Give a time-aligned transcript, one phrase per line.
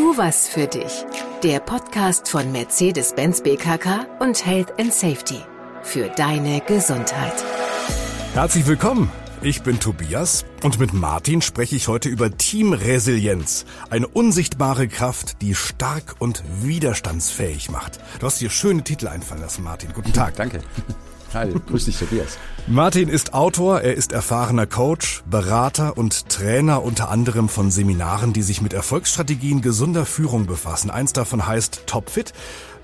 [0.00, 1.04] Tu was für dich.
[1.42, 5.40] Der Podcast von Mercedes-Benz BKK und Health and Safety.
[5.82, 7.44] Für deine Gesundheit.
[8.32, 9.12] Herzlich willkommen.
[9.42, 13.66] Ich bin Tobias und mit Martin spreche ich heute über Teamresilienz.
[13.90, 18.00] Eine unsichtbare Kraft, die stark und widerstandsfähig macht.
[18.20, 19.92] Du hast dir schöne Titel einfallen lassen, Martin.
[19.92, 20.34] Guten Tag.
[20.34, 20.60] Danke.
[21.32, 22.38] Hi, grüß dich, Tobias.
[22.66, 28.42] Martin ist Autor, er ist erfahrener Coach, Berater und Trainer unter anderem von Seminaren, die
[28.42, 30.90] sich mit Erfolgsstrategien gesunder Führung befassen.
[30.90, 32.32] Eins davon heißt Topfit.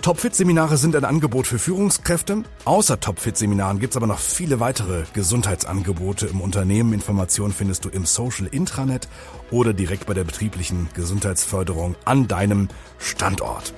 [0.06, 2.44] Topfit-Seminare sind ein Angebot für Führungskräfte.
[2.64, 6.92] Außer Topfit-Seminaren gibt's aber noch viele weitere Gesundheitsangebote im Unternehmen.
[6.92, 9.08] Informationen findest du im Social Intranet
[9.50, 13.74] oder direkt bei der betrieblichen Gesundheitsförderung an deinem Standort.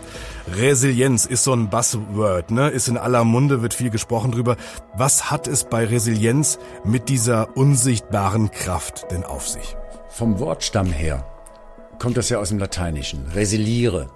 [0.54, 2.68] Resilienz ist so ein Buzzword, ne?
[2.68, 4.58] Ist in aller Munde, wird viel gesprochen drüber.
[4.94, 9.78] Was hat es bei Resilienz mit dieser unsichtbaren Kraft denn auf sich?
[10.10, 11.24] Vom Wortstamm her
[11.98, 13.28] kommt das ja aus dem Lateinischen.
[13.28, 14.10] Resiliere,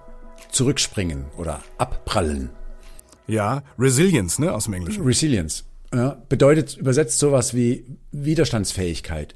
[0.51, 2.49] zurückspringen oder abprallen.
[3.27, 5.03] Ja, Resilience, ne, aus dem Englischen.
[5.03, 5.65] Resilience.
[5.93, 9.35] Ja, bedeutet übersetzt sowas wie Widerstandsfähigkeit.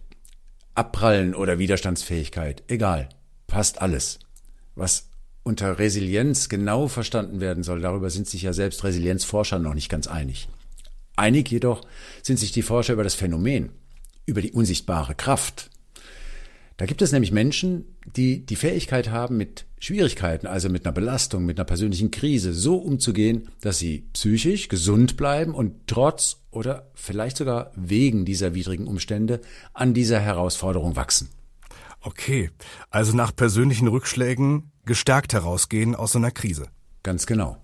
[0.76, 2.64] Abprallen oder Widerstandsfähigkeit.
[2.68, 3.10] Egal.
[3.48, 4.20] Passt alles.
[4.76, 5.10] Was
[5.44, 10.08] unter Resilienz genau verstanden werden soll, darüber sind sich ja selbst Resilienzforscher noch nicht ganz
[10.08, 10.50] einig.
[11.16, 11.82] Einig jedoch
[12.22, 13.72] sind sich die Forscher über das Phänomen,
[14.26, 15.70] über die unsichtbare Kraft.
[16.78, 21.44] Da gibt es nämlich Menschen, die die Fähigkeit haben, mit Schwierigkeiten, also mit einer Belastung,
[21.44, 27.38] mit einer persönlichen Krise so umzugehen, dass sie psychisch gesund bleiben und trotz oder vielleicht
[27.38, 29.42] sogar wegen dieser widrigen Umstände
[29.74, 31.30] an dieser Herausforderung wachsen.
[32.02, 32.52] Okay,
[32.92, 36.68] also nach persönlichen Rückschlägen gestärkt herausgehen aus so einer Krise.
[37.02, 37.58] Ganz genau.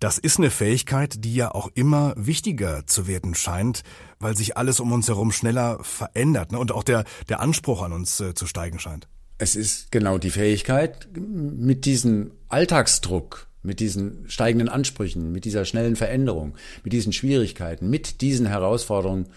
[0.00, 3.82] Das ist eine Fähigkeit, die ja auch immer wichtiger zu werden scheint,
[4.20, 6.58] weil sich alles um uns herum schneller verändert ne?
[6.58, 9.08] und auch der, der Anspruch an uns äh, zu steigen scheint.
[9.38, 15.96] Es ist genau die Fähigkeit, mit diesem Alltagsdruck, mit diesen steigenden Ansprüchen, mit dieser schnellen
[15.96, 19.28] Veränderung, mit diesen Schwierigkeiten, mit diesen Herausforderungen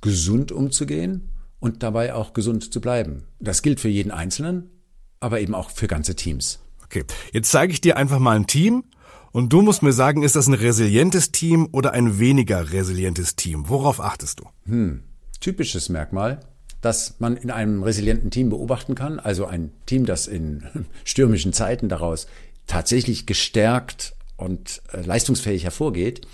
[0.00, 3.24] gesund umzugehen und dabei auch gesund zu bleiben.
[3.40, 4.70] Das gilt für jeden Einzelnen,
[5.18, 6.60] aber eben auch für ganze Teams.
[6.84, 8.84] Okay, jetzt zeige ich dir einfach mal ein Team
[9.36, 13.68] und du musst mir sagen, ist das ein resilientes Team oder ein weniger resilientes Team?
[13.68, 14.44] Worauf achtest du?
[14.64, 15.02] Hm,
[15.40, 16.40] typisches Merkmal,
[16.80, 20.62] das man in einem resilienten Team beobachten kann, also ein Team, das in
[21.04, 22.28] stürmischen Zeiten daraus
[22.66, 26.26] tatsächlich gestärkt und äh, leistungsfähig hervorgeht,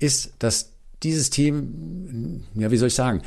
[0.00, 0.72] ist, dass
[1.04, 3.22] dieses Team, ja, wie soll ich sagen,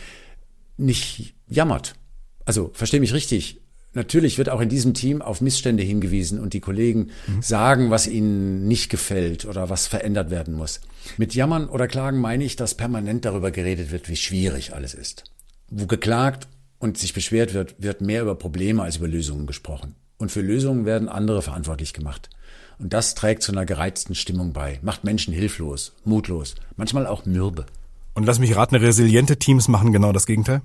[0.75, 1.95] nicht jammert.
[2.43, 3.61] Also, verstehe mich richtig,
[3.95, 7.41] Natürlich wird auch in diesem Team auf Missstände hingewiesen und die Kollegen mhm.
[7.41, 10.81] sagen, was ihnen nicht gefällt oder was verändert werden muss.
[11.17, 15.23] Mit Jammern oder Klagen meine ich, dass permanent darüber geredet wird, wie schwierig alles ist.
[15.69, 19.95] Wo geklagt und sich beschwert wird, wird mehr über Probleme als über Lösungen gesprochen.
[20.17, 22.29] Und für Lösungen werden andere verantwortlich gemacht.
[22.77, 27.65] Und das trägt zu einer gereizten Stimmung bei, macht Menschen hilflos, mutlos, manchmal auch mürbe.
[28.13, 30.61] Und lass mich raten, resiliente Teams machen genau das Gegenteil?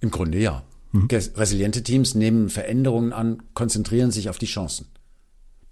[0.00, 0.62] Im Grunde ja.
[0.92, 1.08] Mhm.
[1.10, 4.86] Resiliente Teams nehmen Veränderungen an, konzentrieren sich auf die Chancen.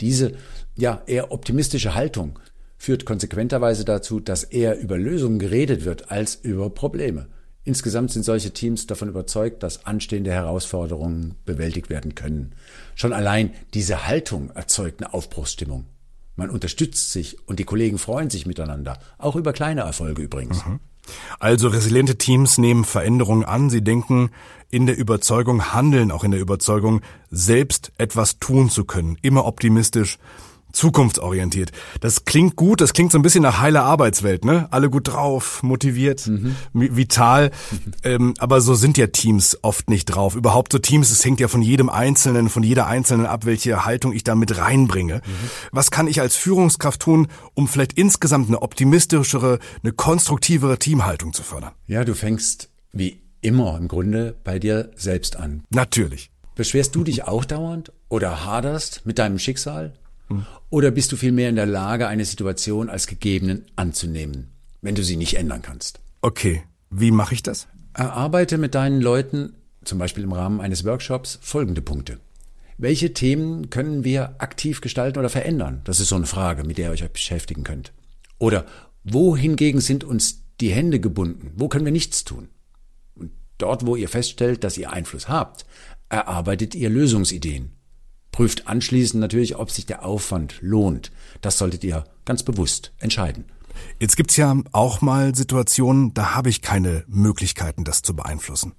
[0.01, 0.33] Diese
[0.77, 2.39] ja eher optimistische Haltung
[2.77, 7.27] führt konsequenterweise dazu, dass eher über Lösungen geredet wird als über Probleme.
[7.65, 12.55] Insgesamt sind solche Teams davon überzeugt, dass anstehende Herausforderungen bewältigt werden können.
[12.95, 15.85] Schon allein diese Haltung erzeugt eine Aufbruchsstimmung.
[16.37, 20.65] Man unterstützt sich und die Kollegen freuen sich miteinander, auch über kleine Erfolge übrigens.
[20.65, 20.79] Mhm.
[21.41, 24.31] Also resiliente Teams nehmen Veränderungen an, sie denken
[24.71, 30.19] in der Überzeugung, handeln auch in der Überzeugung, selbst etwas tun zu können, immer optimistisch,
[30.73, 31.73] zukunftsorientiert.
[32.01, 34.69] Das klingt gut, das klingt so ein bisschen nach heiler Arbeitswelt, ne?
[34.71, 36.57] Alle gut drauf, motiviert, mhm.
[36.73, 37.51] vital.
[38.05, 40.37] Ähm, aber so sind ja Teams oft nicht drauf.
[40.37, 44.13] Überhaupt so Teams, es hängt ja von jedem Einzelnen, von jeder Einzelnen ab, welche Haltung
[44.13, 45.17] ich da mit reinbringe.
[45.17, 45.51] Mhm.
[45.73, 51.43] Was kann ich als Führungskraft tun, um vielleicht insgesamt eine optimistischere, eine konstruktivere Teamhaltung zu
[51.43, 51.73] fördern?
[51.87, 55.65] Ja, du fängst wie immer im Grunde bei dir selbst an.
[55.71, 56.31] Natürlich.
[56.55, 59.95] Beschwerst du dich auch dauernd oder haderst mit deinem Schicksal?
[60.71, 64.49] Oder bist du vielmehr in der Lage, eine Situation als gegebenen anzunehmen,
[64.83, 66.01] wenn du sie nicht ändern kannst?
[66.21, 67.69] Okay, wie mache ich das?
[67.95, 69.55] Erarbeite mit deinen Leuten,
[69.85, 72.19] zum Beispiel im Rahmen eines Workshops, folgende Punkte.
[72.77, 75.81] Welche Themen können wir aktiv gestalten oder verändern?
[75.85, 77.93] Das ist so eine Frage, mit der ihr euch beschäftigen könnt.
[78.39, 78.67] Oder
[79.03, 81.53] wo hingegen sind uns die Hände gebunden?
[81.57, 82.49] Wo können wir nichts tun?
[83.59, 85.67] Dort, wo ihr feststellt, dass ihr Einfluss habt,
[86.09, 87.73] erarbeitet ihr Lösungsideen.
[88.33, 91.11] Prüft anschließend natürlich, ob sich der Aufwand lohnt.
[91.41, 93.45] Das solltet ihr ganz bewusst entscheiden.
[93.99, 98.75] Jetzt gibt's ja auch mal Situationen, da habe ich keine Möglichkeiten, das zu beeinflussen.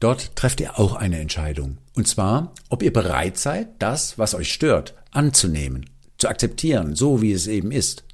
[0.00, 1.78] Dort trefft ihr auch eine Entscheidung.
[1.94, 5.88] Und zwar, ob ihr bereit seid, das, was euch stört, anzunehmen,
[6.18, 8.04] zu akzeptieren, so wie es eben ist.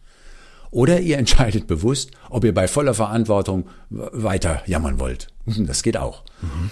[0.70, 5.28] Oder ihr entscheidet bewusst, ob ihr bei voller Verantwortung weiter jammern wollt.
[5.46, 6.24] Das geht auch.
[6.42, 6.70] Mhm.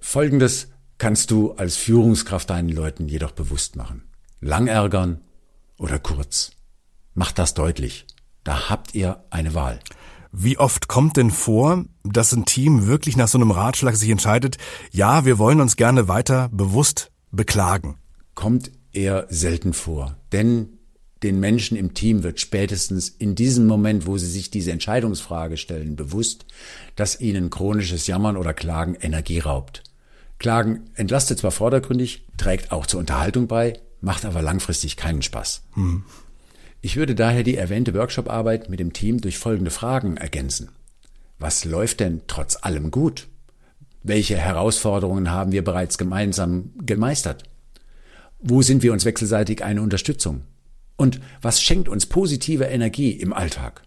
[0.00, 0.68] Folgendes
[0.98, 4.02] kannst du als Führungskraft deinen Leuten jedoch bewusst machen.
[4.40, 5.22] Lang ärgern
[5.78, 6.52] oder kurz.
[7.14, 8.06] Macht das deutlich.
[8.44, 9.80] Da habt ihr eine Wahl.
[10.30, 14.58] Wie oft kommt denn vor, dass ein Team wirklich nach so einem Ratschlag sich entscheidet,
[14.92, 17.96] ja, wir wollen uns gerne weiter bewusst beklagen?
[18.34, 20.16] Kommt eher selten vor.
[20.32, 20.77] Denn
[21.22, 25.96] den Menschen im Team wird spätestens in diesem Moment, wo sie sich diese Entscheidungsfrage stellen,
[25.96, 26.46] bewusst,
[26.96, 29.82] dass ihnen chronisches Jammern oder Klagen Energie raubt.
[30.38, 35.62] Klagen entlastet zwar vordergründig, trägt auch zur Unterhaltung bei, macht aber langfristig keinen Spaß.
[35.74, 36.04] Hm.
[36.80, 40.68] Ich würde daher die erwähnte Workshop-Arbeit mit dem Team durch folgende Fragen ergänzen.
[41.40, 43.26] Was läuft denn trotz allem gut?
[44.04, 47.42] Welche Herausforderungen haben wir bereits gemeinsam gemeistert?
[48.38, 50.42] Wo sind wir uns wechselseitig eine Unterstützung?
[50.98, 53.82] Und was schenkt uns positive Energie im Alltag?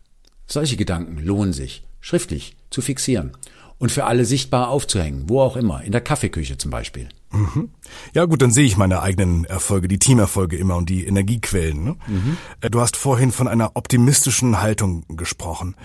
[0.48, 3.34] Solche Gedanken lohnen sich, schriftlich zu fixieren
[3.78, 7.10] und für alle sichtbar aufzuhängen, wo auch immer, in der Kaffeeküche zum Beispiel.
[7.32, 7.70] Mhm.
[8.14, 11.84] Ja gut, dann sehe ich meine eigenen Erfolge, die Teamerfolge immer und die Energiequellen.
[11.84, 11.96] Ne?
[12.08, 12.38] Mhm.
[12.62, 15.76] Äh, du hast vorhin von einer optimistischen Haltung gesprochen.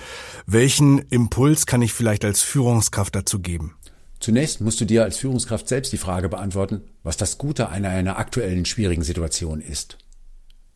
[0.46, 3.75] Welchen Impuls kann ich vielleicht als Führungskraft dazu geben?
[4.20, 8.19] Zunächst musst du dir als Führungskraft selbst die Frage beantworten, was das Gute an einer
[8.19, 9.99] aktuellen schwierigen Situation ist.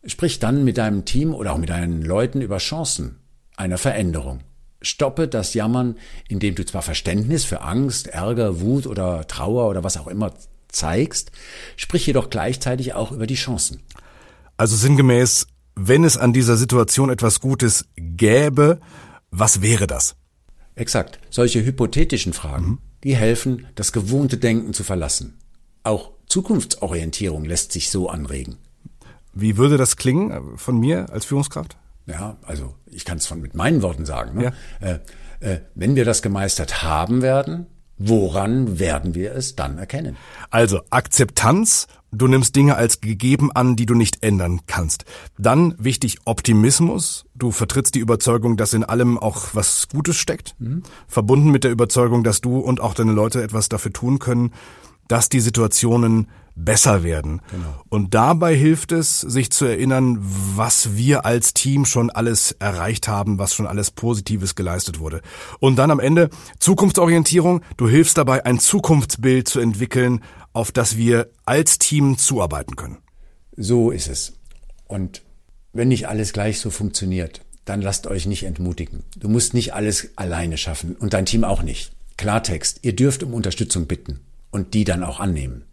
[0.05, 3.19] Sprich dann mit deinem Team oder auch mit deinen Leuten über Chancen
[3.55, 4.39] einer Veränderung.
[4.81, 5.95] Stoppe das Jammern,
[6.27, 10.33] indem du zwar Verständnis für Angst, Ärger, Wut oder Trauer oder was auch immer
[10.69, 11.31] zeigst,
[11.75, 13.81] sprich jedoch gleichzeitig auch über die Chancen.
[14.57, 18.79] Also sinngemäß, wenn es an dieser Situation etwas Gutes gäbe,
[19.29, 20.15] was wäre das?
[20.75, 21.19] Exakt.
[21.29, 22.77] Solche hypothetischen Fragen, mhm.
[23.03, 25.37] die helfen, das gewohnte Denken zu verlassen.
[25.83, 28.57] Auch Zukunftsorientierung lässt sich so anregen.
[29.33, 31.77] Wie würde das klingen äh, von mir als Führungskraft?
[32.07, 34.37] Ja, also ich kann es von mit meinen Worten sagen.
[34.37, 34.53] Ne?
[34.81, 34.87] Ja.
[34.87, 34.99] Äh,
[35.39, 37.67] äh, wenn wir das gemeistert haben werden,
[37.97, 40.17] woran werden wir es dann erkennen?
[40.49, 45.05] Also Akzeptanz, du nimmst Dinge als gegeben an, die du nicht ändern kannst.
[45.37, 50.83] Dann wichtig Optimismus, du vertrittst die Überzeugung, dass in allem auch was Gutes steckt, mhm.
[51.07, 54.51] verbunden mit der Überzeugung, dass du und auch deine Leute etwas dafür tun können,
[55.07, 57.41] dass die Situationen besser werden.
[57.51, 57.83] Genau.
[57.89, 63.39] Und dabei hilft es, sich zu erinnern, was wir als Team schon alles erreicht haben,
[63.39, 65.21] was schon alles Positives geleistet wurde.
[65.59, 67.61] Und dann am Ende Zukunftsorientierung.
[67.77, 70.21] Du hilfst dabei, ein Zukunftsbild zu entwickeln,
[70.53, 72.97] auf das wir als Team zuarbeiten können.
[73.55, 74.33] So ist es.
[74.87, 75.21] Und
[75.73, 79.03] wenn nicht alles gleich so funktioniert, dann lasst euch nicht entmutigen.
[79.17, 81.93] Du musst nicht alles alleine schaffen und dein Team auch nicht.
[82.17, 84.19] Klartext, ihr dürft um Unterstützung bitten
[84.51, 85.63] und die dann auch annehmen.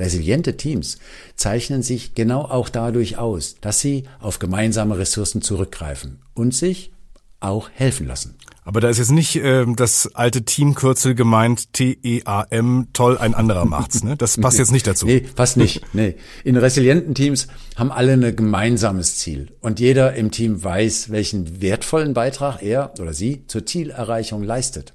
[0.00, 0.98] Resiliente Teams
[1.36, 6.92] zeichnen sich genau auch dadurch aus, dass sie auf gemeinsame Ressourcen zurückgreifen und sich
[7.38, 8.34] auch helfen lassen.
[8.62, 14.04] Aber da ist jetzt nicht äh, das alte Teamkürzel gemeint, T-E-A-M, toll, ein anderer macht's.
[14.04, 14.16] Ne?
[14.16, 15.06] Das passt jetzt nicht dazu.
[15.10, 15.82] Nee, passt nicht.
[15.92, 16.14] Nee.
[16.44, 19.48] In resilienten Teams haben alle ein gemeinsames Ziel.
[19.60, 24.92] Und jeder im Team weiß, welchen wertvollen Beitrag er oder sie zur Zielerreichung leistet.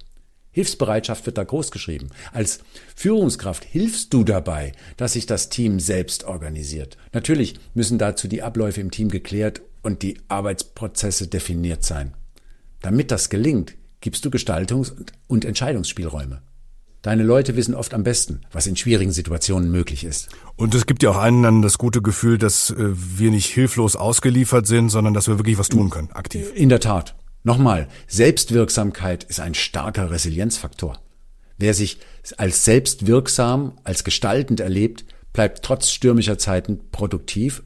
[0.56, 2.08] Hilfsbereitschaft wird da groß geschrieben.
[2.32, 2.60] Als
[2.94, 6.96] Führungskraft hilfst du dabei, dass sich das Team selbst organisiert.
[7.12, 12.14] Natürlich müssen dazu die Abläufe im Team geklärt und die Arbeitsprozesse definiert sein.
[12.80, 14.94] Damit das gelingt, gibst du Gestaltungs-
[15.26, 16.40] und Entscheidungsspielräume.
[17.02, 20.30] Deine Leute wissen oft am besten, was in schwierigen Situationen möglich ist.
[20.56, 23.94] Und es gibt ja auch einen dann das gute Gefühl, dass äh, wir nicht hilflos
[23.94, 26.50] ausgeliefert sind, sondern dass wir wirklich was tun können, aktiv.
[26.54, 27.14] In der Tat.
[27.46, 30.98] Nochmal, Selbstwirksamkeit ist ein starker Resilienzfaktor.
[31.58, 31.98] Wer sich
[32.38, 37.62] als selbstwirksam, als gestaltend erlebt, bleibt trotz stürmischer Zeiten produktiv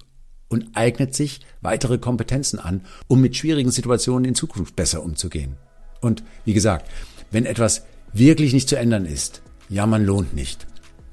[0.50, 5.56] und eignet sich weitere Kompetenzen an, um mit schwierigen Situationen in Zukunft besser umzugehen.
[6.02, 6.86] Und wie gesagt,
[7.30, 10.66] wenn etwas wirklich nicht zu ändern ist, ja, man lohnt nicht,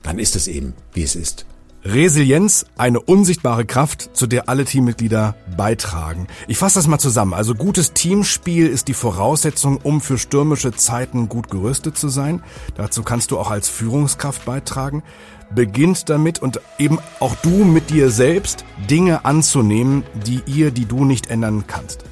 [0.03, 1.45] dann ist es eben, wie es ist.
[1.85, 6.27] Resilienz, eine unsichtbare Kraft, zu der alle Teammitglieder beitragen.
[6.47, 7.33] Ich fasse das mal zusammen.
[7.33, 12.43] Also gutes Teamspiel ist die Voraussetzung, um für stürmische Zeiten gut gerüstet zu sein.
[12.75, 15.03] Dazu kannst du auch als Führungskraft beitragen.
[15.53, 21.05] Beginnt damit und eben auch du mit dir selbst Dinge anzunehmen, die ihr, die du
[21.05, 22.03] nicht ändern kannst.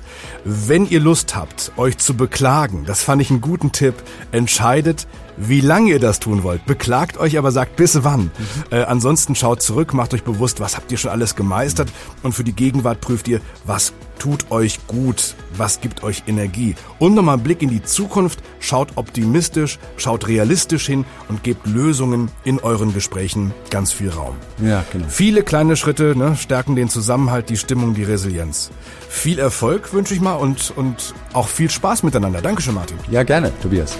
[0.45, 3.95] Wenn ihr Lust habt, euch zu beklagen, das fand ich einen guten Tipp,
[4.31, 5.07] entscheidet,
[5.37, 6.65] wie lange ihr das tun wollt.
[6.65, 8.21] Beklagt euch, aber sagt bis wann.
[8.21, 8.31] Mhm.
[8.71, 11.89] Äh, ansonsten schaut zurück, macht euch bewusst, was habt ihr schon alles gemeistert
[12.23, 15.35] und für die Gegenwart prüft ihr, was tut euch gut?
[15.57, 16.75] Was gibt euch Energie?
[16.99, 18.39] Und nochmal ein Blick in die Zukunft.
[18.59, 24.35] Schaut optimistisch, schaut realistisch hin und gebt Lösungen in euren Gesprächen ganz viel Raum.
[24.61, 25.05] Ja, genau.
[25.07, 28.71] Viele kleine Schritte ne, stärken den Zusammenhalt, die Stimmung, die Resilienz.
[29.09, 32.41] Viel Erfolg wünsche ich mal und, und auch viel Spaß miteinander.
[32.41, 32.97] Dankeschön, Martin.
[33.11, 33.97] Ja, gerne, Tobias.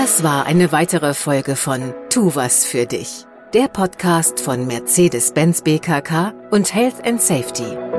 [0.00, 3.26] Das war eine weitere Folge von Tu was für dich.
[3.52, 7.97] Der Podcast von Mercedes-Benz BKK und Health and Safety.